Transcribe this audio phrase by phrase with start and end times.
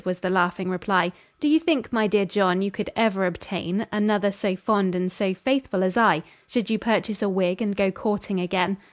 [0.03, 4.31] was the laughing reply; "Do you think, my dear John, you could ever obtain Another
[4.31, 8.39] so fond and so faithful as I, Should you purchase a wig, and go courting
[8.41, 8.77] again?"